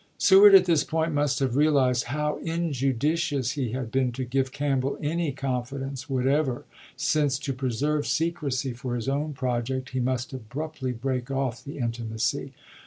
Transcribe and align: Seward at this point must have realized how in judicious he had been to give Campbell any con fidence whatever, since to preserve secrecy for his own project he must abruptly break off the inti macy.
Seward 0.17 0.55
at 0.55 0.65
this 0.65 0.83
point 0.83 1.11
must 1.13 1.37
have 1.41 1.55
realized 1.55 2.05
how 2.05 2.37
in 2.37 2.73
judicious 2.73 3.51
he 3.51 3.73
had 3.73 3.91
been 3.91 4.11
to 4.13 4.25
give 4.25 4.51
Campbell 4.51 4.97
any 4.99 5.31
con 5.31 5.61
fidence 5.61 6.09
whatever, 6.09 6.65
since 6.97 7.37
to 7.37 7.53
preserve 7.53 8.07
secrecy 8.07 8.73
for 8.73 8.95
his 8.95 9.07
own 9.07 9.33
project 9.33 9.89
he 9.91 9.99
must 9.99 10.33
abruptly 10.33 10.91
break 10.91 11.29
off 11.29 11.63
the 11.63 11.77
inti 11.77 12.09
macy. 12.09 12.51